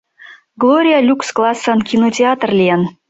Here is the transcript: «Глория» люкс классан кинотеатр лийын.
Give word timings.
«Глория» 0.61 0.99
люкс 1.07 1.27
классан 1.37 1.79
кинотеатр 1.87 2.49
лийын. 2.59 2.81